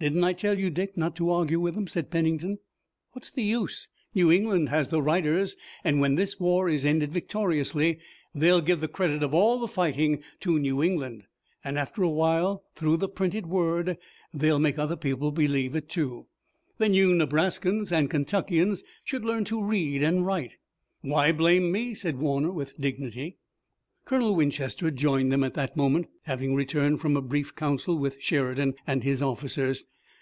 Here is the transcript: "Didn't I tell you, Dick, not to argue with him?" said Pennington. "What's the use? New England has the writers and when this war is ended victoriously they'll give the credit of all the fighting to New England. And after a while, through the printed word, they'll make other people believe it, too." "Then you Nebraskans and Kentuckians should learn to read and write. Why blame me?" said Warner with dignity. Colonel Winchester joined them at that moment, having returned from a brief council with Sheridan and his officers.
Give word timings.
"Didn't 0.00 0.22
I 0.22 0.32
tell 0.32 0.56
you, 0.56 0.70
Dick, 0.70 0.96
not 0.96 1.16
to 1.16 1.28
argue 1.28 1.58
with 1.58 1.74
him?" 1.74 1.88
said 1.88 2.08
Pennington. 2.08 2.60
"What's 3.14 3.32
the 3.32 3.42
use? 3.42 3.88
New 4.14 4.30
England 4.30 4.68
has 4.68 4.86
the 4.90 5.02
writers 5.02 5.56
and 5.82 5.98
when 6.00 6.14
this 6.14 6.38
war 6.38 6.68
is 6.68 6.84
ended 6.84 7.10
victoriously 7.12 7.98
they'll 8.32 8.60
give 8.60 8.80
the 8.80 8.86
credit 8.86 9.24
of 9.24 9.34
all 9.34 9.58
the 9.58 9.66
fighting 9.66 10.22
to 10.38 10.56
New 10.56 10.84
England. 10.84 11.26
And 11.64 11.76
after 11.76 12.04
a 12.04 12.10
while, 12.10 12.62
through 12.76 12.98
the 12.98 13.08
printed 13.08 13.46
word, 13.46 13.98
they'll 14.32 14.60
make 14.60 14.78
other 14.78 14.94
people 14.94 15.32
believe 15.32 15.74
it, 15.74 15.88
too." 15.88 16.26
"Then 16.78 16.94
you 16.94 17.12
Nebraskans 17.12 17.90
and 17.90 18.08
Kentuckians 18.08 18.84
should 19.02 19.24
learn 19.24 19.44
to 19.46 19.60
read 19.60 20.00
and 20.04 20.24
write. 20.24 20.58
Why 21.00 21.32
blame 21.32 21.72
me?" 21.72 21.94
said 21.94 22.20
Warner 22.20 22.52
with 22.52 22.80
dignity. 22.80 23.38
Colonel 24.04 24.34
Winchester 24.34 24.90
joined 24.90 25.30
them 25.30 25.44
at 25.44 25.52
that 25.52 25.76
moment, 25.76 26.06
having 26.22 26.54
returned 26.54 26.98
from 26.98 27.14
a 27.14 27.20
brief 27.20 27.54
council 27.54 27.98
with 27.98 28.22
Sheridan 28.22 28.72
and 28.86 29.04
his 29.04 29.20
officers. 29.20 29.84